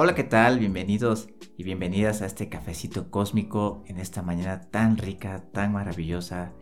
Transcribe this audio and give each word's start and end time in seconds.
Hola, 0.00 0.14
¿qué 0.14 0.22
tal? 0.22 0.60
Bienvenidos 0.60 1.28
y 1.56 1.64
bienvenidas 1.64 2.22
a 2.22 2.26
este 2.26 2.48
cafecito 2.48 3.10
cósmico 3.10 3.82
en 3.88 3.98
esta 3.98 4.22
mañana 4.22 4.60
tan 4.60 4.96
rica, 4.96 5.42
tan 5.50 5.72
maravillosa. 5.72 6.52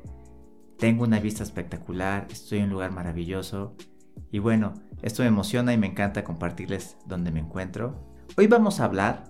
Tengo 0.79 1.05
una 1.05 1.21
vista 1.21 1.43
espectacular, 1.43 2.29
estoy 2.31 2.61
en 2.61 2.65
un 2.65 2.71
lugar 2.71 2.93
maravilloso 2.93 3.77
y 4.33 4.39
bueno, 4.39 4.73
esto 5.03 5.23
me 5.23 5.29
emociona 5.29 5.75
y 5.75 5.77
me 5.77 5.87
encanta 5.87 6.25
compartirles 6.25 6.97
donde 7.05 7.31
me 7.31 7.41
encuentro. 7.41 8.07
Hoy 8.39 8.47
vamos 8.47 8.81
a 8.81 8.87
hablar 8.87 9.25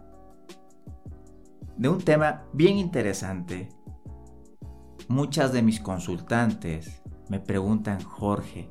de 1.77 1.88
un 1.88 2.01
tema 2.01 2.45
bien 2.52 2.79
interesante. 2.79 3.70
Muchas 5.09 5.52
de 5.52 5.62
mis 5.62 5.80
consultantes 5.80 7.02
me 7.29 7.41
preguntan, 7.41 8.01
Jorge, 8.04 8.70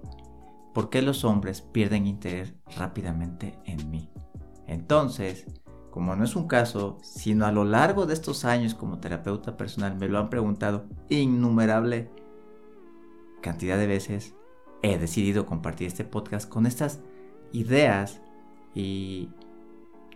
¿por 0.74 0.90
qué 0.90 1.02
los 1.02 1.26
hombres 1.26 1.60
pierden 1.60 2.08
interés 2.08 2.54
rápidamente 2.78 3.60
en 3.66 3.92
mí? 3.92 4.10
Entonces, 4.68 5.46
como 5.92 6.16
no 6.16 6.24
es 6.24 6.36
un 6.36 6.48
caso, 6.48 6.98
sino 7.02 7.46
a 7.46 7.52
lo 7.52 7.64
largo 7.64 8.06
de 8.06 8.14
estos 8.14 8.46
años 8.46 8.76
como 8.76 9.00
terapeuta 9.00 9.56
personal 9.56 9.96
me 9.96 10.10
lo 10.10 10.20
han 10.20 10.30
preguntado 10.30 10.86
innumerable 11.10 12.10
cantidad 13.42 13.78
de 13.78 13.88
veces, 13.88 14.34
he 14.82 14.98
decidido 14.98 15.46
compartir 15.46 15.88
este 15.88 16.04
podcast 16.04 16.50
con 16.50 16.66
estas 16.66 17.00
ideas 17.52 18.22
y 18.74 19.30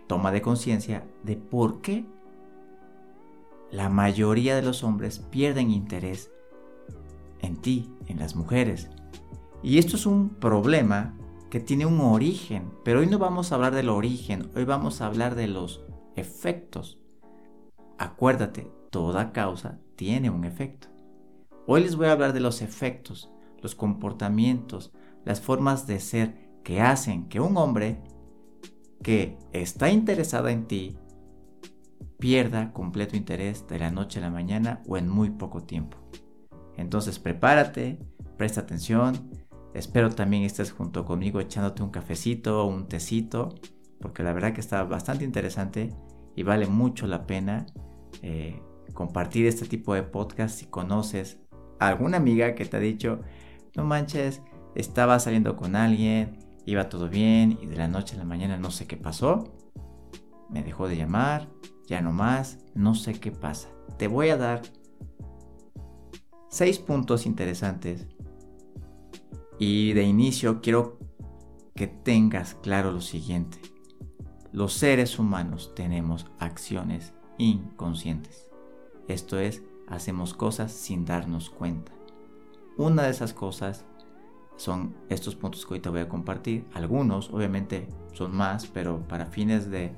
toma 0.06 0.32
de 0.32 0.42
conciencia 0.42 1.06
de 1.22 1.36
por 1.36 1.80
qué 1.80 2.04
la 3.70 3.88
mayoría 3.88 4.56
de 4.56 4.62
los 4.62 4.82
hombres 4.82 5.20
pierden 5.30 5.70
interés 5.70 6.30
en 7.40 7.56
ti, 7.56 7.88
en 8.08 8.18
las 8.18 8.34
mujeres. 8.34 8.90
Y 9.62 9.78
esto 9.78 9.96
es 9.96 10.06
un 10.06 10.30
problema 10.30 11.14
que 11.50 11.60
tiene 11.60 11.84
un 11.84 12.00
origen, 12.00 12.72
pero 12.84 13.00
hoy 13.00 13.08
no 13.08 13.18
vamos 13.18 13.50
a 13.50 13.56
hablar 13.56 13.74
del 13.74 13.88
origen, 13.88 14.50
hoy 14.54 14.64
vamos 14.64 15.00
a 15.00 15.06
hablar 15.06 15.34
de 15.34 15.48
los 15.48 15.84
efectos. 16.14 17.00
Acuérdate, 17.98 18.70
toda 18.90 19.32
causa 19.32 19.80
tiene 19.96 20.30
un 20.30 20.44
efecto. 20.44 20.88
Hoy 21.66 21.82
les 21.82 21.96
voy 21.96 22.06
a 22.06 22.12
hablar 22.12 22.32
de 22.32 22.40
los 22.40 22.62
efectos, 22.62 23.30
los 23.60 23.74
comportamientos, 23.74 24.92
las 25.24 25.40
formas 25.40 25.88
de 25.88 25.98
ser 25.98 26.50
que 26.62 26.80
hacen 26.80 27.28
que 27.28 27.40
un 27.40 27.56
hombre 27.56 28.00
que 29.02 29.36
está 29.52 29.90
interesado 29.90 30.48
en 30.48 30.66
ti 30.66 30.96
pierda 32.18 32.72
completo 32.72 33.16
interés 33.16 33.66
de 33.66 33.78
la 33.78 33.90
noche 33.90 34.20
a 34.20 34.22
la 34.22 34.30
mañana 34.30 34.82
o 34.86 34.96
en 34.96 35.08
muy 35.08 35.30
poco 35.30 35.62
tiempo. 35.64 35.96
Entonces 36.76 37.18
prepárate, 37.18 37.98
presta 38.36 38.60
atención, 38.60 39.30
Espero 39.74 40.10
también 40.10 40.42
estés 40.42 40.72
junto 40.72 41.04
conmigo 41.04 41.40
echándote 41.40 41.82
un 41.82 41.90
cafecito 41.90 42.64
o 42.64 42.66
un 42.66 42.88
tecito, 42.88 43.54
porque 44.00 44.22
la 44.22 44.32
verdad 44.32 44.52
que 44.52 44.60
está 44.60 44.82
bastante 44.84 45.24
interesante 45.24 45.94
y 46.34 46.42
vale 46.42 46.66
mucho 46.66 47.06
la 47.06 47.26
pena 47.26 47.66
eh, 48.22 48.60
compartir 48.94 49.46
este 49.46 49.66
tipo 49.66 49.94
de 49.94 50.02
podcast 50.02 50.58
si 50.58 50.66
conoces 50.66 51.38
a 51.78 51.88
alguna 51.88 52.16
amiga 52.16 52.54
que 52.54 52.64
te 52.64 52.76
ha 52.76 52.80
dicho, 52.80 53.20
no 53.76 53.84
manches, 53.84 54.42
estaba 54.74 55.18
saliendo 55.18 55.56
con 55.56 55.76
alguien, 55.76 56.38
iba 56.66 56.88
todo 56.88 57.08
bien 57.08 57.58
y 57.62 57.66
de 57.66 57.76
la 57.76 57.88
noche 57.88 58.16
a 58.16 58.18
la 58.18 58.24
mañana 58.24 58.56
no 58.56 58.70
sé 58.70 58.86
qué 58.86 58.96
pasó, 58.96 59.44
me 60.50 60.62
dejó 60.62 60.88
de 60.88 60.96
llamar, 60.96 61.48
ya 61.86 62.00
no 62.00 62.12
más, 62.12 62.58
no 62.74 62.94
sé 62.94 63.14
qué 63.14 63.30
pasa. 63.30 63.68
Te 63.98 64.08
voy 64.08 64.30
a 64.30 64.36
dar 64.36 64.62
seis 66.48 66.78
puntos 66.78 67.26
interesantes 67.26 68.06
y 69.60 69.92
de 69.92 70.04
inicio 70.04 70.60
quiero 70.62 70.98
que 71.76 71.86
tengas 71.86 72.54
claro 72.54 72.90
lo 72.90 73.02
siguiente. 73.02 73.60
Los 74.52 74.72
seres 74.72 75.18
humanos 75.18 75.74
tenemos 75.76 76.26
acciones 76.38 77.12
inconscientes. 77.36 78.48
Esto 79.06 79.38
es, 79.38 79.62
hacemos 79.86 80.32
cosas 80.34 80.72
sin 80.72 81.04
darnos 81.04 81.50
cuenta. 81.50 81.92
Una 82.78 83.02
de 83.02 83.10
esas 83.10 83.34
cosas 83.34 83.84
son 84.56 84.96
estos 85.10 85.36
puntos 85.36 85.66
que 85.66 85.74
hoy 85.74 85.80
te 85.80 85.90
voy 85.90 86.00
a 86.00 86.08
compartir. 86.08 86.66
Algunos, 86.72 87.30
obviamente, 87.30 87.86
son 88.14 88.34
más, 88.34 88.66
pero 88.66 89.06
para 89.06 89.26
fines 89.26 89.70
de 89.70 89.94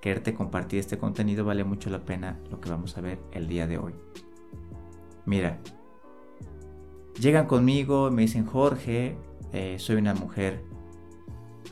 quererte 0.00 0.32
compartir 0.32 0.80
este 0.80 0.96
contenido 0.96 1.44
vale 1.44 1.64
mucho 1.64 1.90
la 1.90 2.04
pena 2.04 2.40
lo 2.50 2.60
que 2.60 2.70
vamos 2.70 2.96
a 2.96 3.02
ver 3.02 3.20
el 3.32 3.46
día 3.46 3.66
de 3.66 3.76
hoy. 3.76 3.94
Mira, 5.26 5.60
Llegan 7.20 7.46
conmigo, 7.46 8.10
me 8.10 8.22
dicen, 8.22 8.46
Jorge, 8.46 9.16
eh, 9.52 9.76
soy 9.78 9.96
una 9.96 10.14
mujer 10.14 10.64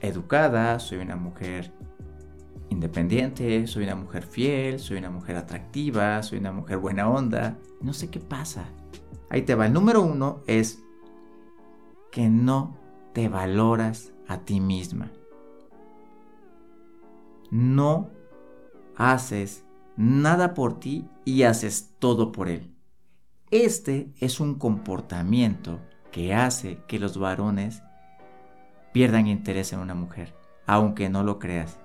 educada, 0.01 0.79
soy 0.79 0.99
una 0.99 1.17
mujer 1.17 1.73
independiente, 2.69 3.67
soy 3.67 3.85
una 3.85 3.97
mujer 3.97 4.23
fiel, 4.23 4.79
soy 4.79 4.99
una 4.99 5.11
mujer 5.11 5.37
atractiva, 5.37 6.23
soy 6.23 6.39
una 6.39 6.53
mujer 6.53 6.79
buena 6.79 7.09
onda. 7.09 7.59
No 7.81 7.93
sé 7.93 8.11
qué 8.11 8.21
pasa. 8.21 8.67
Ahí 9.29 9.43
te 9.43 9.55
va. 9.55 9.67
El 9.67 9.73
número 9.73 10.03
uno 10.03 10.43
es 10.47 10.83
que 12.11 12.29
no 12.29 12.77
te 13.13 13.29
valoras 13.29 14.13
a 14.29 14.39
ti 14.39 14.61
misma. 14.61 15.11
No 17.51 18.11
haces 18.97 19.65
nada 19.97 20.55
por 20.55 20.79
ti 20.79 21.09
y 21.25 21.43
haces 21.43 21.95
todo 21.99 22.33
por 22.33 22.49
él. 22.49 22.73
Este 23.51 24.13
es 24.21 24.39
un 24.39 24.55
comportamiento 24.55 25.81
que 26.13 26.35
hace 26.35 26.79
que 26.87 27.01
los 27.01 27.19
varones 27.19 27.83
pierdan 28.93 29.27
interés 29.27 29.73
en 29.73 29.81
una 29.81 29.97
mujer, 29.97 30.35
aunque 30.67 31.09
no 31.09 31.25
lo 31.25 31.41
creas. 31.41 31.81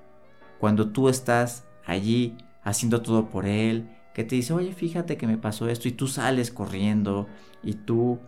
Cuando 0.60 0.92
tú 0.92 1.10
estás 1.10 1.66
allí 1.84 2.38
haciendo 2.64 3.02
todo 3.02 3.30
por 3.30 3.48
él, 3.48 3.90
que 4.14 4.24
te 4.24 4.36
dice, 4.36 4.54
oye, 4.54 4.74
fíjate 4.74 5.18
que 5.18 5.26
me 5.26 5.40
pasó 5.40 5.68
esto, 5.68 5.88
y 5.88 5.92
tú 5.92 6.08
sales 6.08 6.52
corriendo, 6.52 7.28
y 7.64 7.74
tú 7.74 8.20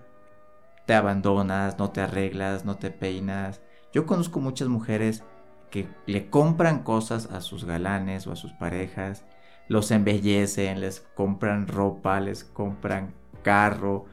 te 0.88 0.96
abandonas, 0.96 1.78
no 1.78 1.92
te 1.92 2.02
arreglas, 2.02 2.66
no 2.66 2.78
te 2.78 2.90
peinas. 2.90 3.62
Yo 3.94 4.08
conozco 4.08 4.40
muchas 4.40 4.68
mujeres 4.68 5.24
que 5.70 5.88
le 6.08 6.32
compran 6.32 6.82
cosas 6.82 7.28
a 7.28 7.42
sus 7.42 7.66
galanes 7.66 8.26
o 8.26 8.32
a 8.32 8.36
sus 8.36 8.54
parejas, 8.54 9.26
los 9.68 9.92
embellecen, 9.92 10.80
les 10.80 11.02
compran 11.16 11.68
ropa, 11.68 12.20
les 12.20 12.44
compran 12.44 13.14
carro. 13.44 14.06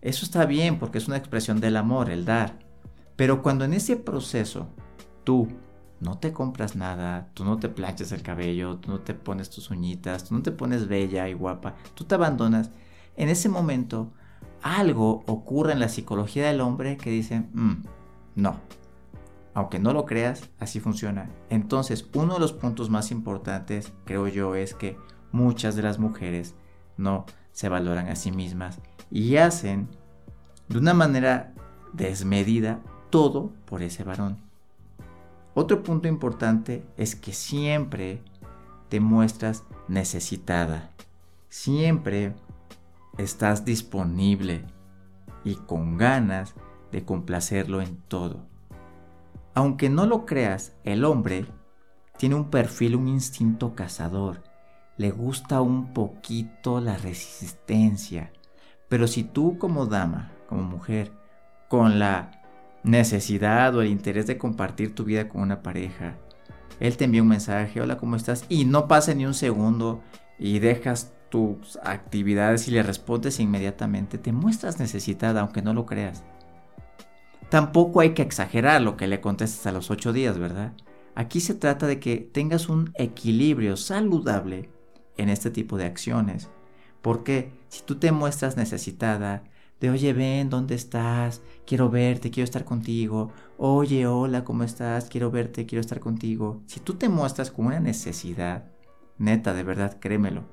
Eso 0.00 0.24
está 0.24 0.46
bien 0.46 0.78
porque 0.78 0.98
es 0.98 1.08
una 1.08 1.16
expresión 1.16 1.60
del 1.60 1.76
amor, 1.76 2.10
el 2.10 2.24
dar. 2.24 2.58
Pero 3.16 3.42
cuando 3.42 3.64
en 3.64 3.74
ese 3.74 3.96
proceso 3.96 4.68
tú 5.24 5.48
no 6.00 6.18
te 6.18 6.32
compras 6.32 6.76
nada, 6.76 7.28
tú 7.34 7.44
no 7.44 7.58
te 7.58 7.68
planchas 7.68 8.12
el 8.12 8.22
cabello, 8.22 8.76
tú 8.76 8.90
no 8.90 9.00
te 9.00 9.14
pones 9.14 9.50
tus 9.50 9.70
uñitas, 9.70 10.24
tú 10.24 10.34
no 10.34 10.42
te 10.42 10.50
pones 10.50 10.88
bella 10.88 11.28
y 11.28 11.34
guapa, 11.34 11.74
tú 11.94 12.04
te 12.04 12.14
abandonas, 12.14 12.70
en 13.16 13.28
ese 13.28 13.48
momento 13.48 14.10
algo 14.62 15.22
ocurre 15.26 15.72
en 15.72 15.80
la 15.80 15.88
psicología 15.88 16.46
del 16.46 16.62
hombre 16.62 16.96
que 16.96 17.10
dice, 17.10 17.40
mm, 17.52 17.82
no, 18.36 18.56
aunque 19.54 19.78
no 19.78 19.92
lo 19.92 20.04
creas, 20.06 20.50
así 20.58 20.80
funciona. 20.80 21.30
Entonces, 21.48 22.08
uno 22.14 22.34
de 22.34 22.40
los 22.40 22.52
puntos 22.52 22.90
más 22.90 23.10
importantes, 23.10 23.92
creo 24.04 24.28
yo, 24.28 24.54
es 24.54 24.74
que 24.74 24.96
muchas 25.32 25.76
de 25.76 25.82
las 25.82 25.98
mujeres 25.98 26.54
no 26.96 27.26
se 27.52 27.68
valoran 27.68 28.08
a 28.08 28.16
sí 28.16 28.30
mismas 28.32 28.78
y 29.10 29.36
hacen 29.36 29.88
de 30.68 30.78
una 30.78 30.94
manera 30.94 31.52
desmedida 31.92 32.80
todo 33.10 33.52
por 33.64 33.82
ese 33.82 34.04
varón. 34.04 34.38
Otro 35.54 35.82
punto 35.82 36.06
importante 36.06 36.84
es 36.96 37.16
que 37.16 37.32
siempre 37.32 38.22
te 38.88 39.00
muestras 39.00 39.64
necesitada. 39.88 40.90
Siempre 41.48 42.34
estás 43.18 43.64
disponible 43.64 44.64
y 45.44 45.56
con 45.56 45.98
ganas 45.98 46.54
de 46.92 47.04
complacerlo 47.04 47.82
en 47.82 47.96
todo. 48.08 48.46
Aunque 49.60 49.90
no 49.90 50.06
lo 50.06 50.24
creas, 50.24 50.72
el 50.84 51.04
hombre 51.04 51.44
tiene 52.16 52.34
un 52.34 52.48
perfil, 52.48 52.96
un 52.96 53.08
instinto 53.08 53.74
cazador 53.74 54.42
le 55.00 55.10
gusta 55.12 55.62
un 55.62 55.94
poquito 55.94 56.78
la 56.78 56.94
resistencia. 56.98 58.32
Pero 58.90 59.06
si 59.06 59.24
tú 59.24 59.56
como 59.56 59.86
dama, 59.86 60.30
como 60.46 60.62
mujer, 60.62 61.10
con 61.68 61.98
la 61.98 62.42
necesidad 62.82 63.74
o 63.74 63.80
el 63.80 63.88
interés 63.88 64.26
de 64.26 64.36
compartir 64.36 64.94
tu 64.94 65.04
vida 65.04 65.26
con 65.26 65.40
una 65.40 65.62
pareja, 65.62 66.18
él 66.80 66.98
te 66.98 67.06
envía 67.06 67.22
un 67.22 67.28
mensaje, 67.28 67.80
hola, 67.80 67.96
¿cómo 67.96 68.16
estás? 68.16 68.44
Y 68.50 68.66
no 68.66 68.88
pasa 68.88 69.14
ni 69.14 69.24
un 69.24 69.32
segundo 69.32 70.02
y 70.38 70.58
dejas 70.58 71.14
tus 71.30 71.78
actividades 71.82 72.68
y 72.68 72.72
le 72.72 72.82
respondes 72.82 73.40
inmediatamente, 73.40 74.18
te 74.18 74.32
muestras 74.32 74.78
necesitada 74.78 75.40
aunque 75.40 75.62
no 75.62 75.72
lo 75.72 75.86
creas. 75.86 76.24
Tampoco 77.50 78.00
hay 78.00 78.14
que 78.14 78.22
exagerar 78.22 78.80
lo 78.80 78.96
que 78.96 79.08
le 79.08 79.20
contestas 79.20 79.66
a 79.66 79.72
los 79.72 79.90
ocho 79.90 80.12
días, 80.12 80.38
¿verdad? 80.38 80.72
Aquí 81.16 81.40
se 81.40 81.54
trata 81.54 81.88
de 81.88 81.98
que 81.98 82.16
tengas 82.18 82.68
un 82.68 82.92
equilibrio 82.94 83.76
saludable 83.76 84.70
en 85.16 85.28
este 85.28 85.50
tipo 85.50 85.76
de 85.76 85.84
acciones. 85.84 86.48
Porque 87.02 87.52
si 87.68 87.82
tú 87.82 87.96
te 87.96 88.12
muestras 88.12 88.56
necesitada, 88.56 89.42
de 89.80 89.90
oye, 89.90 90.12
ven, 90.12 90.48
¿dónde 90.48 90.76
estás? 90.76 91.42
Quiero 91.66 91.90
verte, 91.90 92.30
quiero 92.30 92.44
estar 92.44 92.64
contigo. 92.64 93.32
oye, 93.56 94.06
hola, 94.06 94.44
¿cómo 94.44 94.62
estás? 94.62 95.08
Quiero 95.08 95.30
verte, 95.30 95.66
quiero 95.66 95.80
estar 95.80 95.98
contigo. 95.98 96.62
Si 96.66 96.78
tú 96.80 96.94
te 96.94 97.08
muestras 97.08 97.50
con 97.50 97.66
una 97.66 97.80
necesidad, 97.80 98.70
neta, 99.18 99.54
de 99.54 99.64
verdad, 99.64 99.98
créemelo, 99.98 100.44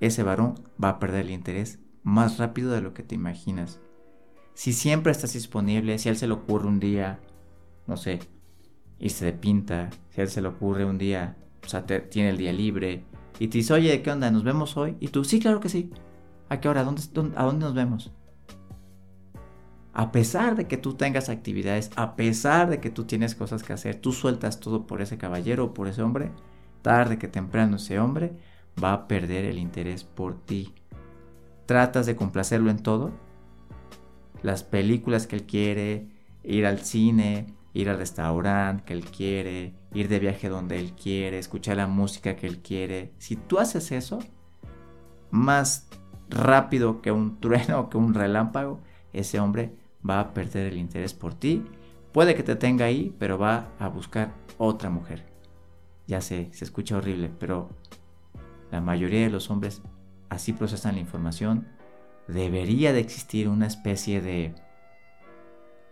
ese 0.00 0.22
varón 0.22 0.54
va 0.82 0.90
a 0.90 0.98
perder 0.98 1.22
el 1.22 1.30
interés 1.30 1.80
más 2.02 2.38
rápido 2.38 2.70
de 2.70 2.82
lo 2.82 2.94
que 2.94 3.02
te 3.02 3.14
imaginas. 3.14 3.80
Si 4.54 4.72
siempre 4.72 5.12
estás 5.12 5.32
disponible, 5.32 5.98
si 5.98 6.08
a 6.08 6.12
él 6.12 6.18
se 6.18 6.26
le 6.26 6.34
ocurre 6.34 6.68
un 6.68 6.80
día, 6.80 7.20
no 7.86 7.96
sé, 7.96 8.20
irse 8.98 9.24
de 9.24 9.32
pinta, 9.32 9.90
si 10.10 10.20
a 10.20 10.24
él 10.24 10.30
se 10.30 10.40
le 10.40 10.48
ocurre 10.48 10.84
un 10.84 10.96
día, 10.96 11.36
o 11.64 11.68
sea, 11.68 11.84
tiene 11.84 12.30
el 12.30 12.38
día 12.38 12.52
libre, 12.52 13.04
y 13.38 13.48
te 13.48 13.58
dice, 13.58 13.72
oye, 13.72 14.00
¿qué 14.02 14.10
onda? 14.10 14.30
¿Nos 14.30 14.44
vemos 14.44 14.76
hoy? 14.76 14.96
Y 15.00 15.08
tú, 15.08 15.24
sí, 15.24 15.40
claro 15.40 15.60
que 15.60 15.68
sí. 15.68 15.90
¿A 16.48 16.60
qué 16.60 16.68
hora? 16.68 16.82
¿A 16.82 16.84
dónde 16.84 17.64
nos 17.64 17.74
vemos? 17.74 18.12
A 19.92 20.12
pesar 20.12 20.56
de 20.56 20.66
que 20.66 20.76
tú 20.76 20.94
tengas 20.94 21.28
actividades, 21.28 21.90
a 21.96 22.16
pesar 22.16 22.68
de 22.68 22.80
que 22.80 22.90
tú 22.90 23.04
tienes 23.04 23.34
cosas 23.34 23.62
que 23.62 23.72
hacer, 23.72 23.96
tú 23.96 24.12
sueltas 24.12 24.60
todo 24.60 24.86
por 24.86 25.02
ese 25.02 25.18
caballero 25.18 25.66
o 25.66 25.74
por 25.74 25.88
ese 25.88 26.02
hombre, 26.02 26.30
tarde 26.82 27.18
que 27.18 27.28
temprano 27.28 27.76
ese 27.76 27.98
hombre 27.98 28.36
va 28.82 28.92
a 28.92 29.08
perder 29.08 29.44
el 29.44 29.58
interés 29.58 30.04
por 30.04 30.44
ti. 30.44 30.74
Tratas 31.66 32.06
de 32.06 32.16
complacerlo 32.16 32.70
en 32.70 32.82
todo. 32.82 33.12
Las 34.44 34.62
películas 34.62 35.26
que 35.26 35.36
él 35.36 35.44
quiere, 35.44 36.06
ir 36.42 36.66
al 36.66 36.80
cine, 36.80 37.46
ir 37.72 37.88
al 37.88 37.96
restaurante 37.96 38.84
que 38.84 38.92
él 38.92 39.06
quiere, 39.06 39.72
ir 39.94 40.08
de 40.08 40.18
viaje 40.18 40.50
donde 40.50 40.78
él 40.78 40.92
quiere, 40.92 41.38
escuchar 41.38 41.78
la 41.78 41.86
música 41.86 42.36
que 42.36 42.46
él 42.46 42.58
quiere. 42.58 43.14
Si 43.16 43.36
tú 43.36 43.58
haces 43.58 43.90
eso, 43.90 44.18
más 45.30 45.88
rápido 46.28 47.00
que 47.00 47.10
un 47.10 47.40
trueno 47.40 47.88
que 47.88 47.96
un 47.96 48.12
relámpago, 48.12 48.82
ese 49.14 49.40
hombre 49.40 49.72
va 50.06 50.20
a 50.20 50.34
perder 50.34 50.66
el 50.66 50.76
interés 50.76 51.14
por 51.14 51.32
ti. 51.32 51.64
Puede 52.12 52.34
que 52.34 52.42
te 52.42 52.54
tenga 52.54 52.84
ahí, 52.84 53.16
pero 53.18 53.38
va 53.38 53.70
a 53.78 53.88
buscar 53.88 54.34
otra 54.58 54.90
mujer. 54.90 55.24
Ya 56.06 56.20
sé, 56.20 56.50
se 56.52 56.66
escucha 56.66 56.98
horrible, 56.98 57.30
pero 57.40 57.70
la 58.70 58.82
mayoría 58.82 59.22
de 59.22 59.30
los 59.30 59.48
hombres 59.50 59.80
así 60.28 60.52
procesan 60.52 60.96
la 60.96 61.00
información. 61.00 61.66
Debería 62.28 62.92
de 62.92 63.00
existir 63.00 63.48
una 63.48 63.66
especie 63.66 64.20
de 64.20 64.54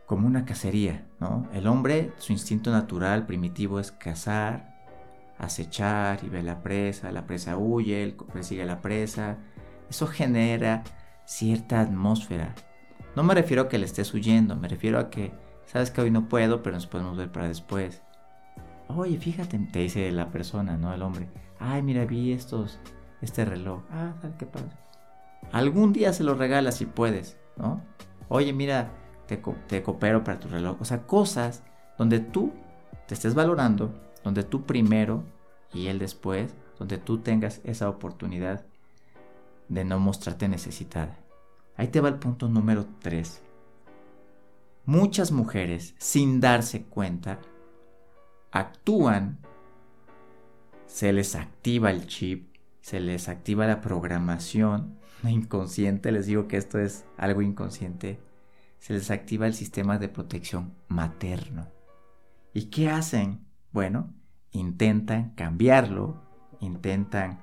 como 0.06 0.26
una 0.26 0.44
cacería, 0.44 1.06
¿no? 1.20 1.48
El 1.52 1.66
hombre, 1.66 2.12
su 2.18 2.32
instinto 2.32 2.70
natural 2.70 3.24
primitivo 3.24 3.80
es 3.80 3.92
cazar, 3.92 4.72
acechar 5.38 6.22
y 6.22 6.28
ver 6.28 6.44
la 6.44 6.62
presa, 6.62 7.12
la 7.12 7.26
presa 7.26 7.56
huye, 7.56 8.02
él 8.02 8.16
persigue 8.32 8.64
la 8.64 8.80
presa. 8.80 9.38
Eso 9.88 10.06
genera 10.06 10.84
cierta 11.24 11.80
atmósfera. 11.80 12.54
No 13.16 13.22
me 13.22 13.34
refiero 13.34 13.62
a 13.62 13.68
que 13.68 13.78
le 13.78 13.86
estés 13.86 14.12
huyendo, 14.14 14.56
me 14.56 14.68
refiero 14.68 14.98
a 14.98 15.10
que 15.10 15.32
sabes 15.66 15.90
que 15.90 16.00
hoy 16.00 16.10
no 16.10 16.28
puedo, 16.28 16.62
pero 16.62 16.76
nos 16.76 16.86
podemos 16.86 17.16
ver 17.16 17.30
para 17.30 17.48
después. 17.48 18.02
Oye, 18.88 19.16
fíjate, 19.18 19.58
te 19.58 19.78
dice 19.78 20.10
la 20.12 20.30
persona, 20.30 20.76
no 20.76 20.92
el 20.92 21.02
hombre. 21.02 21.28
Ay, 21.58 21.82
mira, 21.82 22.04
vi 22.04 22.32
estos, 22.32 22.80
este 23.20 23.44
reloj. 23.44 23.82
Ah, 23.90 24.14
qué 24.38 24.46
padre. 24.46 24.81
Algún 25.50 25.92
día 25.92 26.12
se 26.12 26.24
lo 26.24 26.34
regalas 26.34 26.76
si 26.76 26.86
puedes, 26.86 27.36
¿no? 27.56 27.82
Oye, 28.28 28.52
mira, 28.52 28.92
te, 29.26 29.82
coopero 29.82 30.24
para 30.24 30.40
tu 30.40 30.48
reloj. 30.48 30.76
O 30.80 30.84
sea, 30.84 31.06
cosas 31.06 31.62
donde 31.98 32.20
tú 32.20 32.52
te 33.06 33.14
estés 33.14 33.34
valorando, 33.34 33.92
donde 34.24 34.42
tú 34.44 34.64
primero 34.64 35.24
y 35.72 35.88
él 35.88 35.98
después, 35.98 36.54
donde 36.78 36.98
tú 36.98 37.18
tengas 37.18 37.60
esa 37.64 37.88
oportunidad 37.88 38.64
de 39.68 39.84
no 39.84 39.98
mostrarte 39.98 40.48
necesitada. 40.48 41.18
Ahí 41.76 41.88
te 41.88 42.00
va 42.00 42.08
el 42.08 42.18
punto 42.18 42.48
número 42.48 42.86
3. 43.00 43.42
Muchas 44.84 45.30
mujeres, 45.30 45.94
sin 45.98 46.40
darse 46.40 46.84
cuenta, 46.84 47.38
actúan, 48.50 49.38
se 50.86 51.12
les 51.12 51.34
activa 51.36 51.90
el 51.90 52.06
chip, 52.06 52.51
se 52.82 53.00
les 53.00 53.30
activa 53.30 53.66
la 53.66 53.80
programación 53.80 54.98
inconsciente, 55.22 56.12
les 56.12 56.26
digo 56.26 56.48
que 56.48 56.58
esto 56.58 56.78
es 56.78 57.06
algo 57.16 57.40
inconsciente, 57.40 58.20
se 58.78 58.92
les 58.92 59.10
activa 59.10 59.46
el 59.46 59.54
sistema 59.54 59.98
de 59.98 60.10
protección 60.10 60.74
materno. 60.88 61.68
¿Y 62.52 62.64
qué 62.64 62.90
hacen? 62.90 63.46
Bueno, 63.72 64.12
intentan 64.50 65.30
cambiarlo, 65.30 66.20
intentan 66.60 67.40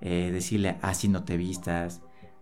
eh, 0.00 0.30
decirle 0.32 0.78
así 0.82 1.08
no 1.08 1.22
te 1.22 1.36
vistas, 1.36 2.00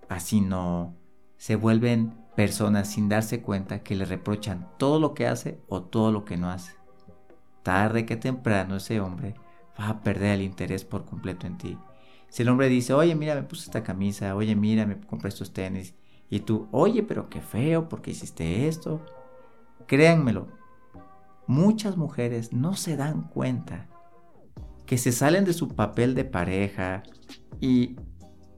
así 0.08 0.40
no. 0.40 0.96
Se 1.36 1.56
vuelven 1.56 2.14
personas 2.36 2.88
sin 2.88 3.08
darse 3.08 3.42
cuenta 3.42 3.82
que 3.82 3.96
le 3.96 4.04
reprochan 4.04 4.70
todo 4.78 5.00
lo 5.00 5.12
que 5.12 5.26
hace 5.26 5.60
o 5.68 5.82
todo 5.82 6.12
lo 6.12 6.24
que 6.24 6.36
no 6.36 6.48
hace. 6.48 6.74
Tarde 7.62 8.06
que 8.06 8.16
temprano 8.16 8.76
ese 8.76 9.00
hombre 9.00 9.34
va 9.78 9.88
a 9.88 10.00
perder 10.02 10.36
el 10.36 10.42
interés 10.42 10.84
por 10.84 11.04
completo 11.04 11.46
en 11.46 11.58
ti. 11.58 11.78
Si 12.28 12.42
el 12.42 12.48
hombre 12.48 12.68
dice, 12.68 12.92
oye, 12.92 13.14
mira, 13.14 13.34
me 13.34 13.42
puse 13.42 13.64
esta 13.64 13.82
camisa, 13.82 14.34
oye, 14.34 14.54
mira, 14.54 14.86
me 14.86 15.00
compré 15.00 15.28
estos 15.28 15.52
tenis, 15.52 15.94
y 16.28 16.40
tú, 16.40 16.68
oye, 16.72 17.02
pero 17.02 17.28
qué 17.28 17.40
feo, 17.40 17.88
¿por 17.88 18.02
qué 18.02 18.10
hiciste 18.10 18.68
esto? 18.68 19.04
Créanmelo, 19.86 20.48
muchas 21.46 21.96
mujeres 21.96 22.52
no 22.52 22.74
se 22.74 22.96
dan 22.96 23.22
cuenta 23.22 23.88
que 24.86 24.98
se 24.98 25.12
salen 25.12 25.44
de 25.44 25.52
su 25.52 25.68
papel 25.74 26.14
de 26.14 26.24
pareja 26.24 27.02
y 27.60 27.96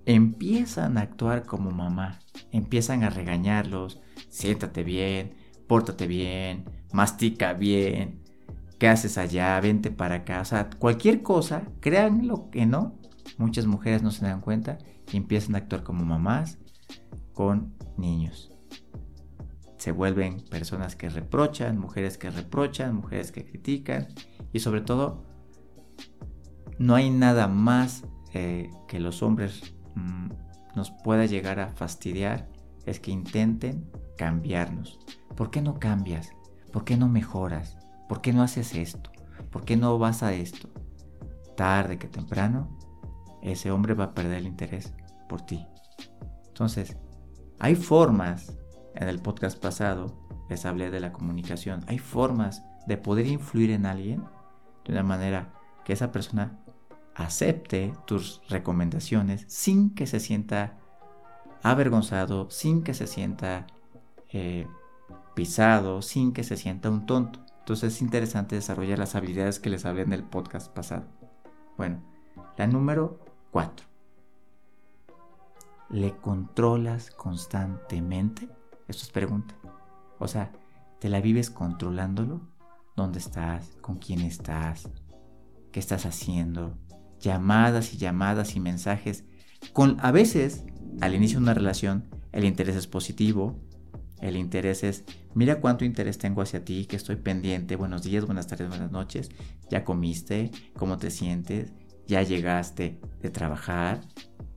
empiezan 0.07 0.97
a 0.97 1.03
actuar 1.03 1.45
como 1.45 1.71
mamá, 1.71 2.19
empiezan 2.51 3.05
a 3.05 3.11
regañarlos, 3.11 4.01
siéntate 4.29 4.83
bien, 4.83 5.35
pórtate 5.67 6.07
bien, 6.07 6.65
mastica 6.93 7.53
bien, 7.53 8.23
¿qué 8.79 8.89
haces 8.89 9.19
allá? 9.19 9.61
Vente 9.61 9.91
para 9.91 10.17
acá, 10.17 10.41
o 10.41 10.45
sea, 10.45 10.71
cualquier 10.79 11.23
cosa, 11.23 11.65
créanlo 11.81 12.51
que 12.51 12.65
no, 12.65 12.98
muchas 13.37 13.67
mujeres 13.67 14.03
no 14.03 14.11
se 14.11 14.25
dan 14.25 14.41
cuenta 14.41 14.79
y 15.13 15.17
empiezan 15.17 15.55
a 15.55 15.59
actuar 15.59 15.83
como 15.83 16.05
mamás, 16.05 16.59
con 17.35 17.75
niños. 17.97 18.51
Se 19.77 19.93
vuelven 19.93 20.41
personas 20.51 20.97
que 20.97 21.09
reprochan, 21.09 21.79
mujeres 21.79 22.19
que 22.19 22.31
reprochan, 22.31 22.97
mujeres 22.97 23.31
que 23.31 23.45
critican 23.45 24.09
y 24.53 24.61
sobre 24.61 24.81
todo 24.81 25.25
no 26.79 26.95
hay 26.95 27.11
nada 27.11 27.47
más 27.49 28.05
eh, 28.35 28.71
que 28.87 29.01
los 29.01 29.23
hombres 29.23 29.75
mm, 29.95 30.29
nos 30.75 30.91
pueda 30.91 31.27
llegar 31.27 31.61
a 31.61 31.69
fastidiar 31.69 32.49
es 32.87 33.01
que 33.01 33.11
intenten 33.11 33.91
cambiarnos. 34.17 34.99
¿Por 35.37 35.51
qué 35.51 35.61
no 35.63 35.79
cambias? 35.79 36.31
¿Por 36.73 36.85
qué 36.85 36.97
no 36.97 37.09
mejoras? 37.09 37.77
¿Por 38.09 38.21
qué 38.21 38.33
no 38.33 38.43
haces 38.43 38.75
esto? 38.75 39.11
¿Por 39.51 39.65
qué 39.65 39.77
no 39.77 39.99
vas 39.99 40.23
a 40.23 40.33
esto? 40.33 40.69
Tarde 41.57 41.99
que 41.99 42.09
temprano, 42.09 42.79
ese 43.43 43.71
hombre 43.71 43.95
va 43.95 44.05
a 44.05 44.15
perder 44.15 44.39
el 44.39 44.47
interés 44.47 44.93
por 45.29 45.43
ti. 45.43 45.67
Entonces, 46.47 46.97
hay 47.59 47.75
formas, 47.75 48.57
en 48.95 49.09
el 49.09 49.21
podcast 49.21 49.61
pasado 49.61 50.19
les 50.49 50.65
hablé 50.65 50.91
de 50.91 51.01
la 51.01 51.13
comunicación, 51.13 51.85
hay 51.87 51.99
formas 51.99 52.63
de 52.87 52.97
poder 52.97 53.27
influir 53.27 53.71
en 53.71 53.87
alguien 53.87 54.25
de 54.85 54.93
una 54.93 55.03
manera 55.03 55.53
que 55.85 55.93
esa 55.93 56.11
persona 56.11 56.59
acepte 57.15 57.93
tus 58.07 58.41
recomendaciones 58.49 59.45
sin 59.49 59.95
que 59.95 60.07
se 60.07 60.21
sienta 60.21 60.79
avergonzado, 61.63 62.49
sin 62.51 62.83
que 62.83 62.95
se 62.95 63.07
sienta 63.07 63.67
eh, 64.31 64.67
pisado, 65.35 66.01
sin 66.03 66.33
que 66.33 66.45
se 66.45 66.57
sienta 66.57 66.91
un 66.91 67.07
tonto. 67.07 67.41
Entonces 67.61 67.95
es 67.95 68.03
interesante 68.03 68.57
desarrollar 68.57 68.99
las 68.99 69.15
habilidades 69.15 69.59
que 69.59 69.71
les 69.71 69.85
hablé 69.85 70.03
en 70.03 70.13
el 70.13 70.25
podcast 70.25 70.73
pasado. 70.73 71.05
Bueno, 71.77 72.03
la 72.57 72.67
número 72.67 73.21
4 73.51 73.89
le 75.91 76.17
controlas 76.17 77.11
constantemente? 77.11 78.49
Esto 78.87 79.05
es 79.05 79.11
pregunta. 79.11 79.55
O 80.19 80.29
sea, 80.29 80.53
¿te 81.01 81.09
la 81.09 81.21
vives 81.21 81.51
controlándolo? 81.51 82.41
¿Dónde 82.97 83.19
estás? 83.19 83.77
¿Con 83.81 83.97
quién 83.97 84.21
estás? 84.21 84.89
¿Qué 85.73 85.81
estás 85.81 86.07
haciendo? 86.07 86.77
Llamadas 87.21 87.95
y 87.95 87.97
llamadas 87.97 88.57
y 88.57 88.61
mensajes. 88.61 89.25
Con, 89.73 89.97
a 90.01 90.13
veces, 90.13 90.65
al 91.01 91.15
inicio 91.15 91.39
de 91.39 91.45
una 91.45 91.55
relación, 91.55 92.09
el 92.33 92.45
interés 92.45 92.77
es 92.77 92.87
positivo. 92.87 93.59
El 94.21 94.37
interés 94.37 94.83
es, 94.83 95.05
mira 95.35 95.61
cuánto 95.61 95.85
interés 95.85 96.19
tengo 96.19 96.43
hacia 96.43 96.65
ti, 96.65 96.87
que 96.87 96.97
estoy 96.97 97.17
pendiente. 97.17 97.77
Buenos 97.77 98.03
días, 98.03 98.27
buenas 98.27 98.49
tardes, 98.49 98.69
buenas 98.69 98.91
noches. 98.91 99.31
¿Ya 99.71 99.85
comiste? 99.85 100.51
¿Cómo 100.77 100.99
te 100.99 101.11
sientes? 101.11 101.73
¿Ya 102.09 102.23
llegaste 102.23 103.01
de 103.23 103.31
trabajar? 103.31 104.01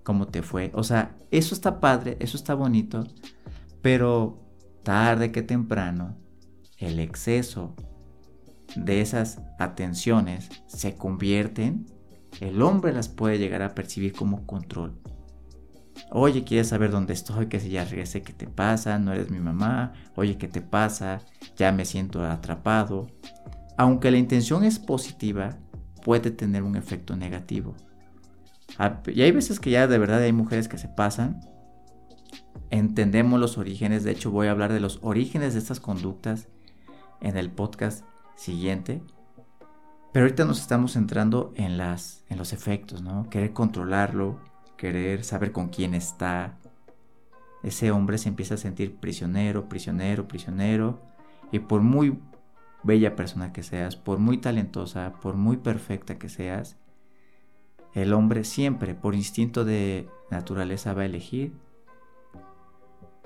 cómo 0.03 0.27
te 0.27 0.41
fue. 0.41 0.71
O 0.73 0.83
sea, 0.83 1.15
eso 1.31 1.53
está 1.55 1.79
padre, 1.79 2.17
eso 2.19 2.37
está 2.37 2.53
bonito, 2.53 3.05
pero 3.81 4.39
tarde 4.83 5.31
que 5.31 5.41
temprano 5.41 6.17
el 6.77 6.99
exceso 6.99 7.75
de 8.75 9.01
esas 9.01 9.41
atenciones 9.59 10.49
se 10.67 10.95
convierten, 10.95 11.85
el 12.39 12.61
hombre 12.61 12.93
las 12.93 13.09
puede 13.09 13.37
llegar 13.37 13.61
a 13.61 13.75
percibir 13.75 14.13
como 14.13 14.45
control. 14.45 14.99
Oye, 16.09 16.43
¿quieres 16.43 16.69
saber 16.69 16.91
dónde 16.91 17.13
estoy? 17.13 17.47
Que 17.47 17.59
si 17.59 17.69
ya 17.69 17.85
regresé, 17.85 18.21
¿qué 18.21 18.33
te 18.33 18.47
pasa? 18.47 18.97
No 18.97 19.13
eres 19.13 19.29
mi 19.29 19.39
mamá. 19.39 19.93
Oye, 20.15 20.37
¿qué 20.37 20.47
te 20.47 20.61
pasa? 20.61 21.21
Ya 21.57 21.71
me 21.71 21.85
siento 21.85 22.23
atrapado. 22.25 23.07
Aunque 23.77 24.11
la 24.11 24.17
intención 24.17 24.63
es 24.63 24.79
positiva, 24.79 25.57
puede 26.01 26.31
tener 26.31 26.63
un 26.63 26.75
efecto 26.75 27.15
negativo. 27.15 27.75
Ah, 28.77 29.01
y 29.07 29.21
hay 29.21 29.31
veces 29.31 29.59
que 29.59 29.71
ya 29.71 29.87
de 29.87 29.97
verdad 29.97 30.21
hay 30.21 30.33
mujeres 30.33 30.67
que 30.67 30.77
se 30.77 30.87
pasan. 30.87 31.41
Entendemos 32.69 33.39
los 33.39 33.57
orígenes. 33.57 34.03
De 34.03 34.11
hecho, 34.11 34.31
voy 34.31 34.47
a 34.47 34.51
hablar 34.51 34.71
de 34.73 34.79
los 34.79 34.99
orígenes 35.01 35.53
de 35.53 35.59
estas 35.59 35.79
conductas 35.79 36.47
en 37.21 37.37
el 37.37 37.51
podcast 37.51 38.05
siguiente. 38.35 39.01
Pero 40.11 40.25
ahorita 40.25 40.45
nos 40.45 40.59
estamos 40.59 40.93
centrando 40.93 41.53
en, 41.55 41.77
las, 41.77 42.25
en 42.29 42.37
los 42.37 42.53
efectos, 42.53 43.01
¿no? 43.01 43.29
Querer 43.29 43.53
controlarlo, 43.53 44.39
querer 44.77 45.23
saber 45.23 45.51
con 45.51 45.69
quién 45.69 45.93
está. 45.93 46.57
Ese 47.63 47.91
hombre 47.91 48.17
se 48.17 48.29
empieza 48.29 48.55
a 48.55 48.57
sentir 48.57 48.95
prisionero, 48.97 49.69
prisionero, 49.69 50.27
prisionero. 50.27 51.01
Y 51.51 51.59
por 51.59 51.81
muy 51.81 52.19
bella 52.83 53.15
persona 53.15 53.53
que 53.53 53.63
seas, 53.63 53.95
por 53.95 54.19
muy 54.19 54.37
talentosa, 54.37 55.13
por 55.21 55.35
muy 55.35 55.57
perfecta 55.57 56.17
que 56.17 56.29
seas, 56.29 56.77
el 57.93 58.13
hombre 58.13 58.43
siempre, 58.43 58.95
por 58.95 59.15
instinto 59.15 59.65
de 59.65 60.09
naturaleza, 60.29 60.93
va 60.93 61.01
a 61.01 61.05
elegir 61.05 61.53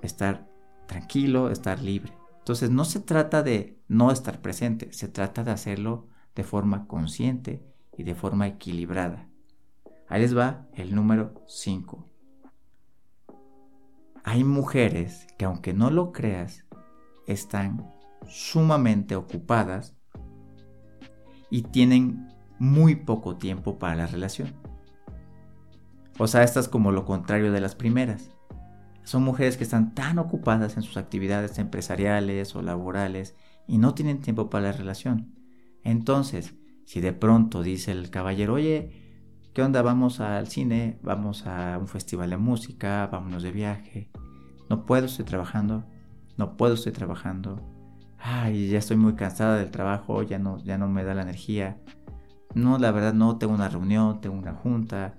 estar 0.01 0.47
tranquilo, 0.88 1.50
estar 1.50 1.81
libre. 1.81 2.13
Entonces 2.39 2.69
no 2.69 2.85
se 2.85 3.00
trata 3.00 3.43
de 3.43 3.77
no 3.88 4.12
estar 4.12 4.41
presente, 4.41 4.91
se 4.93 5.07
trata 5.07 5.43
de 5.43 5.51
hacerlo 5.51 6.07
de 6.35 6.43
forma 6.43 6.88
consciente 6.88 7.63
y 7.97 8.03
de 8.03 8.15
forma 8.15 8.47
equilibrada. 8.47 9.27
Ahí 10.07 10.21
les 10.21 10.38
va 10.38 10.67
el 10.74 10.93
número 10.93 11.33
5. 11.47 12.07
Hay 14.24 14.43
mujeres 14.43 15.27
que 15.38 15.45
aunque 15.45 15.74
no 15.74 15.89
lo 15.89 16.12
creas, 16.12 16.65
están 17.27 17.94
sumamente 18.29 19.15
ocupadas 19.15 19.96
y 21.50 21.63
tienen 21.63 22.29
muy 22.60 22.96
poco 22.96 23.38
tiempo 23.38 23.77
para 23.77 23.96
la 23.96 24.08
relación. 24.08 24.53
O 26.17 26.27
sea, 26.27 26.44
estas 26.44 26.67
como 26.67 26.91
lo 26.91 27.05
contrario 27.05 27.51
de 27.51 27.62
las 27.62 27.75
primeras. 27.75 28.32
Son 29.03 29.24
mujeres 29.24 29.58
que 29.58 29.63
están 29.63 29.94
tan 29.94 30.17
ocupadas 30.17 30.77
en 30.77 30.84
sus 30.84 30.98
actividades 30.98 31.60
empresariales 31.60 32.55
o 32.55 32.62
laborales 32.62 33.36
y 33.67 33.77
no 33.77 33.94
tienen 33.94 34.22
tiempo 34.22 34.50
para 34.50 34.72
la 34.72 34.72
relación. 34.72 35.36
Entonces, 35.84 36.55
si 36.86 37.01
de 37.01 37.13
pronto 37.13 37.62
dice 37.62 37.91
el 37.91 38.10
caballero, 38.10 38.53
oye, 38.53 39.05
¿Qué 39.55 39.62
onda? 39.62 39.82
Vamos 39.82 40.20
al 40.20 40.50
cine, 40.50 41.00
vamos 41.01 41.48
a 41.48 41.77
un 41.79 41.88
festival 41.88 42.29
de 42.29 42.36
música, 42.36 43.08
vámonos 43.10 43.41
de 43.41 43.53
viaje. 43.53 44.12
No 44.70 44.86
puedo, 44.86 45.05
estoy 45.05 45.24
trabajando. 45.24 45.86
No 46.36 46.58
puedo, 46.58 46.74
estoy 46.74 46.91
trabajando. 46.91 47.65
Ay, 48.27 48.70
ya 48.70 48.79
estoy 48.79 48.98
muy 48.98 49.13
cansada 49.13 49.58
del 49.58 49.70
trabajo, 49.70 50.24
ya 50.24 50.39
no, 50.39 50.58
ya 50.58 50.79
no 50.79 50.89
me 50.89 51.03
da 51.03 51.13
la 51.13 51.22
energía. 51.22 51.77
No, 52.55 52.79
la 52.79 52.89
verdad 52.89 53.13
no, 53.13 53.38
tengo 53.38 53.53
una 53.53 53.70
reunión, 53.70 54.20
tengo 54.20 54.36
una 54.36 54.55
junta. 54.55 55.13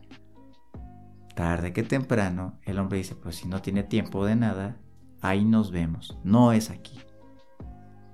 Tarde 1.37 1.73
que 1.73 1.85
temprano, 1.85 2.59
el 2.65 2.81
hombre 2.81 2.99
dice, 2.99 3.15
pues 3.15 3.37
si 3.37 3.47
no 3.47 3.63
tiene 3.63 3.85
tiempo 3.85 4.27
de 4.27 4.35
nada, 4.35 4.79
ahí 5.21 5.45
nos 5.45 5.71
vemos, 5.71 6.19
no 6.25 6.51
es 6.51 6.69
aquí. 6.69 6.99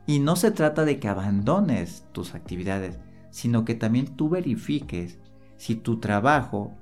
Y 0.06 0.18
no 0.18 0.36
se 0.36 0.50
trata 0.50 0.84
de 0.84 1.00
que 1.00 1.08
abandones 1.08 2.06
tus 2.12 2.34
actividades, 2.34 2.98
sino 3.30 3.64
que 3.64 3.74
también 3.74 4.14
tú 4.14 4.28
verifiques 4.28 5.18
si 5.56 5.74
tu 5.74 6.00
trabajo 6.00 6.76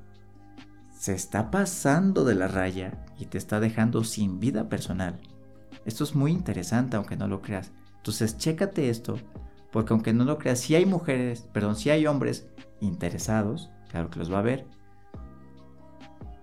se 0.91 1.15
está 1.15 1.53
pasando 1.53 2.25
de 2.25 2.35
la 2.35 2.49
raya 2.49 3.05
y 3.21 3.27
te 3.27 3.39
está 3.39 3.61
dejando 3.61 4.03
sin 4.03 4.41
vida 4.41 4.69
personal. 4.69 5.21
Esto 5.85 6.03
es 6.03 6.17
muy 6.17 6.33
interesante 6.33 6.97
aunque 6.97 7.17
no 7.17 7.29
lo 7.29 7.41
creas. 7.41 7.71
Entonces, 8.01 8.39
chécate 8.39 8.89
esto, 8.89 9.19
porque 9.71 9.93
aunque 9.93 10.15
no 10.15 10.25
lo 10.25 10.39
creas, 10.39 10.61
si 10.61 10.75
hay 10.75 10.87
mujeres, 10.87 11.43
perdón, 11.53 11.77
si 11.77 11.91
hay 11.91 12.07
hombres 12.07 12.49
interesados, 12.81 13.71
claro 13.91 14.09
que 14.09 14.19
los 14.19 14.33
va 14.33 14.39
a 14.39 14.43
ver, 14.43 14.67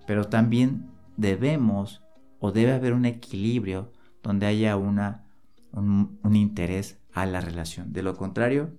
pero 0.06 0.28
también 0.28 0.88
debemos 1.16 2.04
o 2.38 2.52
debe 2.52 2.72
haber 2.72 2.92
un 2.92 3.06
equilibrio 3.06 3.92
donde 4.22 4.46
haya 4.46 4.76
una, 4.76 5.26
un, 5.72 6.20
un 6.22 6.36
interés 6.36 7.00
a 7.12 7.26
la 7.26 7.40
relación. 7.40 7.92
De 7.92 8.02
lo 8.02 8.16
contrario, 8.16 8.78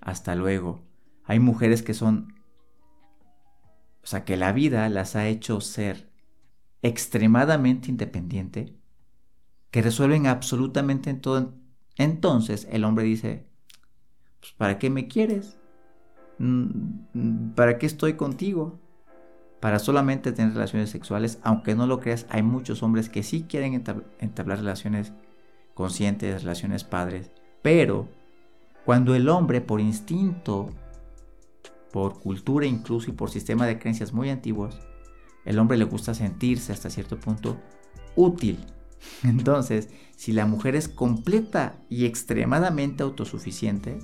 hasta 0.00 0.34
luego. 0.34 0.80
Hay 1.24 1.40
mujeres 1.40 1.82
que 1.82 1.92
son, 1.92 2.34
o 4.02 4.06
sea, 4.06 4.24
que 4.24 4.38
la 4.38 4.52
vida 4.52 4.88
las 4.88 5.14
ha 5.14 5.28
hecho 5.28 5.60
ser 5.60 6.08
extremadamente 6.80 7.90
independiente, 7.90 8.77
que 9.70 9.82
resuelven 9.82 10.26
absolutamente 10.26 11.10
en 11.10 11.20
todo. 11.20 11.54
Entonces 11.96 12.68
el 12.70 12.84
hombre 12.84 13.04
dice, 13.04 13.46
pues, 14.40 14.52
¿para 14.52 14.78
qué 14.78 14.90
me 14.90 15.08
quieres? 15.08 15.58
Mm, 16.38 17.50
¿Para 17.54 17.78
qué 17.78 17.86
estoy 17.86 18.14
contigo? 18.14 18.78
Para 19.60 19.78
solamente 19.78 20.32
tener 20.32 20.54
relaciones 20.54 20.90
sexuales, 20.90 21.38
aunque 21.42 21.74
no 21.74 21.86
lo 21.86 21.98
creas, 22.00 22.26
hay 22.30 22.42
muchos 22.42 22.82
hombres 22.82 23.08
que 23.08 23.24
sí 23.24 23.44
quieren 23.48 23.74
entablar 24.20 24.58
relaciones 24.58 25.12
conscientes, 25.74 26.42
relaciones 26.42 26.84
padres, 26.84 27.32
pero 27.62 28.08
cuando 28.84 29.14
el 29.14 29.28
hombre 29.28 29.60
por 29.60 29.80
instinto 29.80 30.70
por 31.92 32.20
cultura 32.20 32.66
incluso 32.66 33.10
y 33.10 33.14
por 33.14 33.30
sistema 33.30 33.66
de 33.66 33.78
creencias 33.78 34.12
muy 34.12 34.30
antiguos, 34.30 34.78
el 35.44 35.58
hombre 35.58 35.78
le 35.78 35.84
gusta 35.84 36.14
sentirse 36.14 36.72
hasta 36.72 36.90
cierto 36.90 37.18
punto 37.18 37.56
útil. 38.16 38.58
Entonces, 39.24 39.88
si 40.16 40.32
la 40.32 40.46
mujer 40.46 40.76
es 40.76 40.88
completa 40.88 41.76
y 41.88 42.06
extremadamente 42.06 43.02
autosuficiente, 43.02 43.98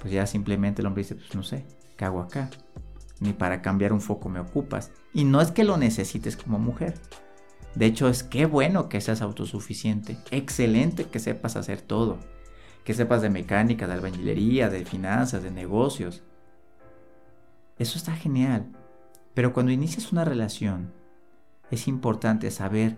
pues 0.00 0.12
ya 0.12 0.26
simplemente 0.26 0.82
el 0.82 0.86
hombre 0.86 1.02
dice, 1.02 1.14
pues 1.14 1.34
no 1.34 1.42
sé, 1.42 1.66
¿qué 1.96 2.04
hago 2.04 2.20
acá? 2.20 2.50
Ni 3.20 3.32
para 3.32 3.62
cambiar 3.62 3.92
un 3.92 4.00
foco 4.00 4.28
me 4.28 4.40
ocupas. 4.40 4.90
Y 5.12 5.24
no 5.24 5.40
es 5.40 5.50
que 5.50 5.64
lo 5.64 5.76
necesites 5.76 6.36
como 6.36 6.58
mujer. 6.58 6.94
De 7.74 7.86
hecho, 7.86 8.08
es 8.08 8.22
que 8.22 8.46
bueno 8.46 8.88
que 8.88 9.00
seas 9.00 9.22
autosuficiente. 9.22 10.18
Excelente 10.30 11.04
que 11.04 11.18
sepas 11.18 11.56
hacer 11.56 11.80
todo 11.80 12.18
que 12.86 12.94
sepas 12.94 13.20
de 13.20 13.30
mecánica, 13.30 13.88
de 13.88 13.94
albañilería, 13.94 14.70
de 14.70 14.84
finanzas, 14.84 15.42
de 15.42 15.50
negocios. 15.50 16.22
Eso 17.78 17.98
está 17.98 18.14
genial. 18.14 18.66
Pero 19.34 19.52
cuando 19.52 19.72
inicias 19.72 20.12
una 20.12 20.24
relación, 20.24 20.92
es 21.72 21.88
importante 21.88 22.48
saber 22.52 22.96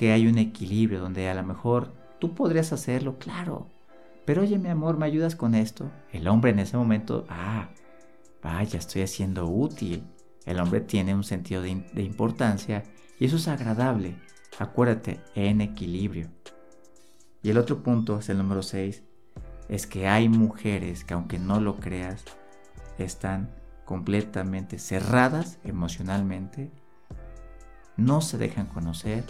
que 0.00 0.12
hay 0.12 0.26
un 0.26 0.38
equilibrio 0.38 0.98
donde 0.98 1.28
a 1.28 1.34
lo 1.34 1.42
mejor 1.42 1.92
tú 2.18 2.34
podrías 2.34 2.72
hacerlo, 2.72 3.18
claro. 3.18 3.68
Pero 4.24 4.40
oye, 4.40 4.56
mi 4.56 4.70
amor, 4.70 4.96
¿me 4.96 5.04
ayudas 5.04 5.36
con 5.36 5.54
esto? 5.54 5.90
El 6.10 6.26
hombre 6.26 6.52
en 6.52 6.58
ese 6.58 6.78
momento, 6.78 7.26
ah, 7.28 7.68
vaya, 8.42 8.78
estoy 8.78 9.02
haciendo 9.02 9.46
útil. 9.46 10.02
El 10.46 10.58
hombre 10.58 10.80
tiene 10.80 11.14
un 11.14 11.22
sentido 11.22 11.60
de, 11.60 11.84
de 11.92 12.02
importancia 12.02 12.82
y 13.18 13.26
eso 13.26 13.36
es 13.36 13.46
agradable. 13.46 14.16
Acuérdate, 14.58 15.20
en 15.34 15.60
equilibrio. 15.60 16.30
Y 17.42 17.50
el 17.50 17.58
otro 17.58 17.82
punto 17.82 18.20
es 18.20 18.30
el 18.30 18.38
número 18.38 18.62
6, 18.62 19.02
es 19.68 19.86
que 19.86 20.08
hay 20.08 20.30
mujeres 20.30 21.04
que 21.04 21.12
aunque 21.12 21.38
no 21.38 21.60
lo 21.60 21.76
creas, 21.76 22.24
están 22.96 23.50
completamente 23.84 24.78
cerradas 24.78 25.58
emocionalmente, 25.62 26.70
no 27.98 28.22
se 28.22 28.38
dejan 28.38 28.64
conocer, 28.64 29.26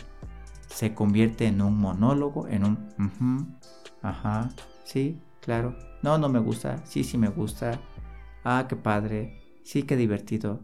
se 0.71 0.95
convierte 0.95 1.47
en 1.47 1.61
un 1.61 1.77
monólogo, 1.77 2.49
en 2.49 2.65
un, 2.65 3.59
ajá, 4.03 4.51
sí, 4.85 5.21
claro, 5.41 5.77
no, 6.03 6.19
no 6.19 6.29
me 6.29 6.39
gusta, 6.39 6.85
sí, 6.85 7.05
sí 7.05 7.19
me 7.19 7.29
gusta, 7.29 7.81
ah, 8.45 8.67
qué 8.69 8.77
padre, 8.77 9.41
sí, 9.63 9.83
qué 9.83 9.97
divertido. 9.97 10.61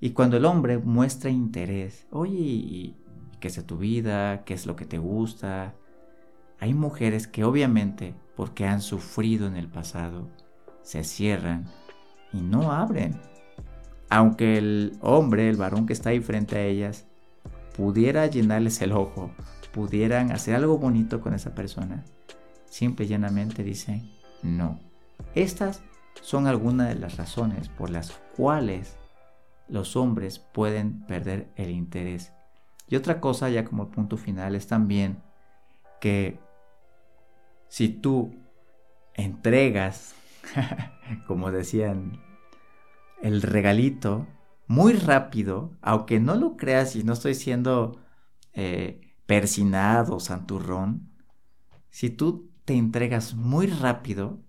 Y 0.00 0.10
cuando 0.10 0.36
el 0.36 0.44
hombre 0.44 0.78
muestra 0.78 1.30
interés, 1.30 2.06
oye, 2.10 2.94
¿qué 3.40 3.48
es 3.48 3.66
tu 3.66 3.78
vida? 3.78 4.44
¿Qué 4.44 4.54
es 4.54 4.66
lo 4.66 4.76
que 4.76 4.84
te 4.84 4.98
gusta? 4.98 5.74
Hay 6.60 6.74
mujeres 6.74 7.26
que 7.26 7.44
obviamente 7.44 8.14
porque 8.36 8.66
han 8.66 8.80
sufrido 8.80 9.46
en 9.48 9.56
el 9.56 9.68
pasado, 9.68 10.28
se 10.82 11.02
cierran 11.02 11.66
y 12.32 12.40
no 12.40 12.70
abren. 12.70 13.20
Aunque 14.10 14.56
el 14.56 14.98
hombre, 15.00 15.48
el 15.48 15.56
varón 15.56 15.86
que 15.86 15.92
está 15.92 16.10
ahí 16.10 16.20
frente 16.20 16.56
a 16.56 16.64
ellas, 16.64 17.07
pudiera 17.78 18.26
llenarles 18.26 18.82
el 18.82 18.90
ojo, 18.90 19.30
pudieran 19.72 20.32
hacer 20.32 20.56
algo 20.56 20.78
bonito 20.78 21.20
con 21.20 21.32
esa 21.32 21.54
persona, 21.54 22.04
simple 22.66 23.06
y 23.06 23.08
llanamente 23.08 23.62
dicen 23.62 24.10
no. 24.42 24.80
Estas 25.36 25.84
son 26.20 26.48
algunas 26.48 26.88
de 26.88 26.96
las 26.96 27.16
razones 27.16 27.68
por 27.68 27.90
las 27.90 28.10
cuales 28.36 28.96
los 29.68 29.94
hombres 29.94 30.40
pueden 30.40 31.06
perder 31.06 31.52
el 31.54 31.70
interés. 31.70 32.32
Y 32.88 32.96
otra 32.96 33.20
cosa, 33.20 33.48
ya 33.48 33.64
como 33.64 33.92
punto 33.92 34.16
final, 34.16 34.56
es 34.56 34.66
también 34.66 35.22
que 36.00 36.40
si 37.68 37.88
tú 37.88 38.34
entregas, 39.14 40.16
como 41.28 41.52
decían, 41.52 42.20
el 43.22 43.40
regalito, 43.40 44.26
muy 44.68 44.92
rápido, 44.92 45.76
aunque 45.80 46.20
no 46.20 46.36
lo 46.36 46.56
creas 46.56 46.94
y 46.94 47.02
no 47.02 47.14
estoy 47.14 47.34
siendo 47.34 47.98
eh, 48.52 49.00
persinado, 49.26 50.20
santurrón, 50.20 51.10
si 51.90 52.10
tú 52.10 52.50
te 52.64 52.74
entregas 52.74 53.34
muy 53.34 53.66
rápido, 53.66 54.40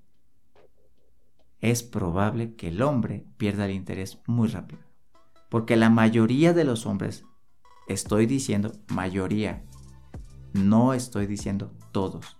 es 1.61 1.83
probable 1.83 2.55
que 2.55 2.67
el 2.67 2.81
hombre 2.81 3.25
pierda 3.37 3.65
el 3.65 3.71
interés 3.71 4.19
muy 4.27 4.47
rápido. 4.47 4.81
Porque 5.49 5.75
la 5.75 5.89
mayoría 5.89 6.53
de 6.53 6.63
los 6.63 6.85
hombres, 6.85 7.25
estoy 7.87 8.25
diciendo 8.25 8.73
mayoría, 8.89 9.65
no 10.53 10.93
estoy 10.93 11.27
diciendo 11.27 11.73
todos, 11.91 12.37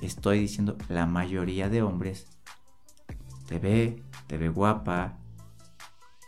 estoy 0.00 0.38
diciendo 0.38 0.78
la 0.88 1.06
mayoría 1.06 1.68
de 1.68 1.82
hombres, 1.82 2.26
te 3.46 3.58
ve, 3.58 4.02
te 4.26 4.38
ve 4.38 4.48
guapa, 4.48 5.19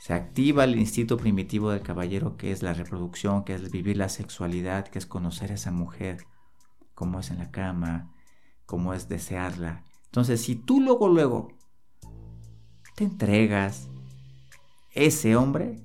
se 0.03 0.15
activa 0.15 0.65
el 0.65 0.77
instinto 0.77 1.17
primitivo 1.17 1.71
del 1.71 1.81
caballero 1.81 2.37
que 2.37 2.51
es 2.51 2.61
la 2.65 2.75
reproducción, 2.75 3.45
que 3.45 3.55
es 3.55 3.71
vivir 3.71 3.97
la 3.97 4.09
sexualidad, 4.09 4.89
que 4.89 4.99
es 4.99 5.07
conocer 5.07 5.53
a 5.53 5.55
esa 5.55 5.71
mujer, 5.71 6.27
cómo 6.93 7.21
es 7.21 7.31
en 7.31 7.39
la 7.39 7.53
cama, 7.53 8.13
cómo 8.67 8.95
es 8.95 9.09
desearla. 9.09 9.85
Entonces, 10.07 10.43
si 10.43 10.57
tú 10.57 10.81
luego, 10.81 11.07
luego 11.07 11.53
te 12.97 13.05
entregas, 13.05 13.91
ese 14.91 15.37
hombre 15.37 15.85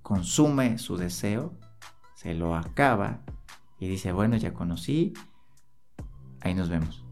consume 0.00 0.78
su 0.78 0.96
deseo, 0.96 1.52
se 2.14 2.32
lo 2.32 2.56
acaba 2.56 3.20
y 3.78 3.88
dice, 3.88 4.10
bueno, 4.10 4.38
ya 4.38 4.54
conocí, 4.54 5.12
ahí 6.40 6.54
nos 6.54 6.70
vemos. 6.70 7.04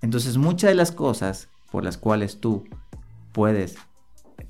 Entonces 0.00 0.36
muchas 0.36 0.70
de 0.70 0.74
las 0.74 0.90
cosas 0.90 1.48
por 1.70 1.84
las 1.84 1.96
cuales 1.96 2.40
tú 2.40 2.64
puedes 3.30 3.78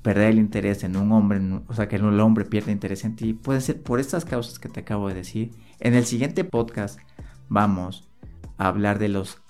perder 0.01 0.31
el 0.31 0.39
interés 0.39 0.83
en 0.83 0.95
un 0.95 1.11
hombre, 1.11 1.39
o 1.67 1.73
sea, 1.73 1.87
que 1.87 1.97
el 1.97 2.19
hombre 2.19 2.45
pierde 2.45 2.71
interés 2.71 3.03
en 3.05 3.15
ti, 3.15 3.33
puede 3.33 3.61
ser 3.61 3.81
por 3.81 3.99
estas 3.99 4.25
causas 4.25 4.59
que 4.59 4.69
te 4.69 4.81
acabo 4.81 5.07
de 5.07 5.15
decir. 5.15 5.51
En 5.79 5.93
el 5.93 6.05
siguiente 6.05 6.43
podcast 6.43 6.99
vamos 7.49 8.09
a 8.57 8.67
hablar 8.67 8.99
de 8.99 9.09
los 9.09 9.41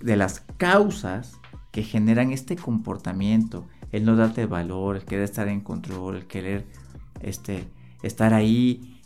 de 0.00 0.16
las 0.16 0.40
causas 0.58 1.40
que 1.72 1.82
generan 1.82 2.30
este 2.30 2.56
comportamiento, 2.56 3.66
el 3.90 4.04
no 4.04 4.16
darte 4.16 4.46
valor, 4.46 4.96
el 4.96 5.04
querer 5.04 5.24
estar 5.24 5.48
en 5.48 5.60
control, 5.60 6.16
el 6.16 6.26
querer 6.26 6.66
este, 7.20 7.64
estar 8.02 8.34
ahí 8.34 9.00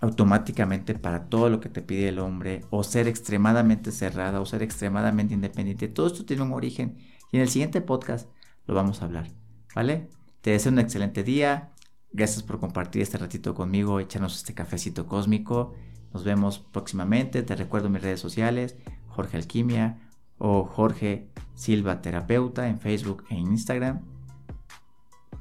automáticamente 0.00 0.94
para 0.94 1.26
todo 1.26 1.48
lo 1.50 1.60
que 1.60 1.68
te 1.68 1.82
pide 1.82 2.08
el 2.08 2.18
hombre, 2.18 2.62
o 2.70 2.82
ser 2.82 3.06
extremadamente 3.06 3.92
cerrada, 3.92 4.40
o 4.40 4.46
ser 4.46 4.62
extremadamente 4.62 5.34
independiente. 5.34 5.88
Todo 5.88 6.08
esto 6.08 6.24
tiene 6.24 6.42
un 6.42 6.52
origen 6.52 6.98
y 7.32 7.36
en 7.36 7.42
el 7.42 7.48
siguiente 7.48 7.80
podcast 7.80 8.28
lo 8.66 8.74
vamos 8.74 9.02
a 9.02 9.04
hablar, 9.06 9.28
¿vale? 9.74 10.08
Te 10.40 10.50
deseo 10.50 10.72
un 10.72 10.78
excelente 10.78 11.22
día. 11.22 11.72
Gracias 12.12 12.42
por 12.42 12.58
compartir 12.58 13.02
este 13.02 13.18
ratito 13.18 13.54
conmigo, 13.54 14.00
echarnos 14.00 14.36
este 14.36 14.54
cafecito 14.54 15.06
cósmico. 15.06 15.74
Nos 16.12 16.24
vemos 16.24 16.58
próximamente. 16.58 17.42
Te 17.42 17.56
recuerdo 17.56 17.88
mis 17.88 18.02
redes 18.02 18.20
sociales, 18.20 18.76
Jorge 19.06 19.36
Alquimia 19.36 19.98
o 20.38 20.64
Jorge 20.64 21.28
Silva 21.54 22.00
Terapeuta 22.00 22.68
en 22.68 22.80
Facebook 22.80 23.24
e 23.30 23.34
Instagram. 23.34 24.00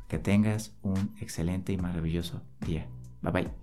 Que 0.07 0.19
tengas 0.19 0.75
un 0.81 1.15
excelente 1.21 1.71
y 1.71 1.77
maravilloso 1.77 2.41
día. 2.59 2.87
Bye 3.21 3.31
bye. 3.31 3.58